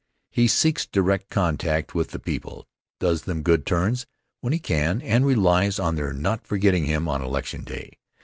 He 0.31 0.47
seeks 0.47 0.87
direct 0.87 1.29
contact 1.29 1.93
with 1.93 2.09
the 2.09 2.17
people, 2.17 2.65
does 2.99 3.21
them 3.21 3.43
good 3.43 3.67
turns 3.67 4.07
when 4.39 4.51
he 4.51 4.57
can, 4.57 4.99
and 5.03 5.27
relies 5.27 5.77
on 5.77 5.93
their 5.93 6.11
not 6.11 6.43
forgetting 6.47 6.85
him 6.85 7.07
on 7.07 7.21
election 7.21 7.63
day. 7.63 7.99